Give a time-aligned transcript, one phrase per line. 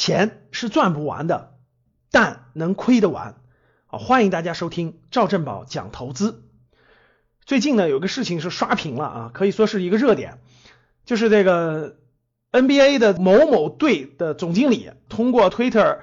[0.00, 1.58] 钱是赚不完的，
[2.10, 3.34] 但能亏得完。
[3.88, 6.42] 啊，欢迎大家收听赵正宝讲投资。
[7.44, 10.38] 最近呢，有个事情是刷屏了啊，可以说是一个热点，
[11.04, 11.98] 就是这个
[12.50, 15.98] NBA 的某某队的总经理通过 Twitter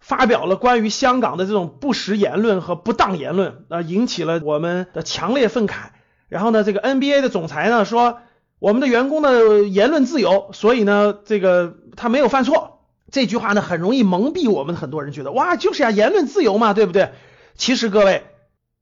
[0.00, 5.92] 发表了关于香港的这种不实言论和不当言论，啊，引起了我们的强烈愤慨。
[6.28, 8.18] 然后呢，这个 NBA 的总裁呢说，
[8.58, 12.76] 我们的员工的言论自由，所以呢，这个他没有犯错。
[13.10, 17.10] 这句话呢，很容易蒙蔽我们很多人，觉得哇，就是呀，言论自由嘛，对不对？
[17.56, 18.24] 其实各位，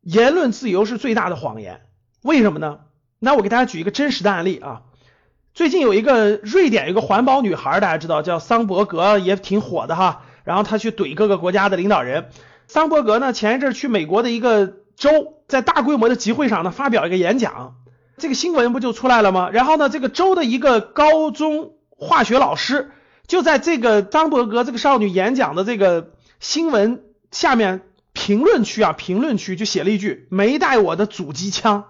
[0.03, 1.81] 言论自由是最大的谎言。
[2.23, 2.81] 为什么呢？
[3.19, 4.83] 那我给大家举一个真实的案例啊。
[5.55, 10.23] 最近有一个瑞典有个环保女孩，大家知道叫桑伯格，也挺火的哈。
[10.45, 12.29] 然后她去怼各个国家的领导人。
[12.67, 15.11] 桑伯格呢，前一阵去美国的一个州，
[15.49, 17.77] 在大规模的集会上呢，发表一个演讲，
[18.19, 19.49] 这个新闻不就出来了吗？
[19.51, 22.91] 然后呢，这个州的一个高中化学老师。
[23.29, 31.85] 就在这个张伯格这个少女演讲的这个新闻下面评论区啊，评论区就写了一句“没带我的阻击枪”，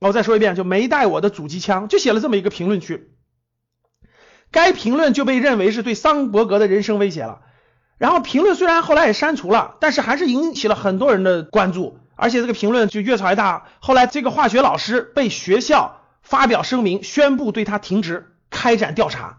[0.00, 3.12] 我再说一遍，就没带我的阻击枪，就写了这么一个评论区。
[4.50, 7.40] 该评论就被认为是对桑伯格的人生威胁了。
[7.96, 13.68] 然后评论虽然后来也删除了，但是还是引起了很多人的关注，而且这个评论就越炒越大。
[13.78, 19.38] 后来这个化学老师被学校发表声明，宣布对他停职，开展调查。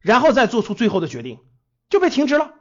[0.00, 1.38] 然后再做出最后的决定，
[1.88, 2.52] 就被停职了。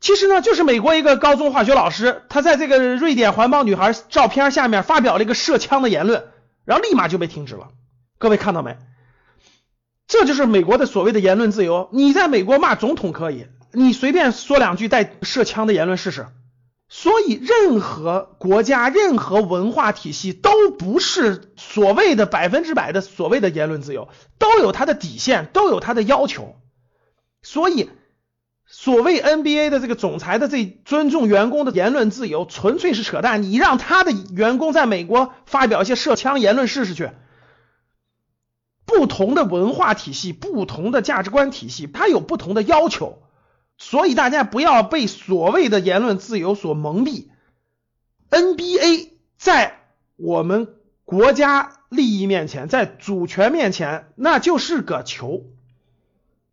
[0.00, 6.24] 其实呢，就是美国一个高中化学老师，他在这个瑞典环保女孩照片下面发表了一个射枪的言论，
[6.64, 7.68] 然后立马就被停职了。
[8.18, 8.76] 各位看到没？
[10.08, 11.88] 这就是美国的所谓的言论自由。
[11.92, 16.26] 你在美国骂总统可以，你随便说两句带射枪的言论试试。
[16.94, 26.54] 所以，任何国家、任何文化体系都不是所谓的百分之百的所谓的言论自由，都有它的底线，都有它的要求。
[27.40, 27.88] 所以，
[28.66, 33.42] 所谓 NBA 的这个总裁的这尊重员工的言论自由，纯粹是扯淡。
[33.42, 37.10] 你让他的员工在美国发表一些涉枪言论试试去。
[38.84, 43.22] 不同的文化体系、不同的价值观体系，它有不同的要求。
[43.82, 47.26] 所以大家不要被所谓的言论自由所蒙蔽。
[48.30, 49.80] NBA 在
[50.14, 55.46] 我们国家利益面前，在主权面前，那就是个球。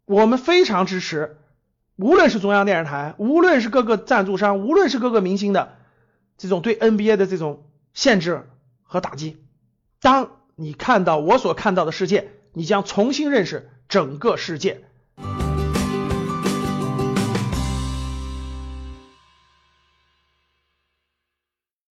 [0.06, 1.38] 我们非常支持，
[1.98, 5.76] 无论是中央电视台，无论是各个赞助商，无论是各个明星的
[6.36, 7.64] 这种对 NBA 的这种
[7.94, 8.50] 限制
[8.82, 9.38] 和打击。
[10.02, 14.84] 当你看到我所看到的世界，你将重新认识整个世界。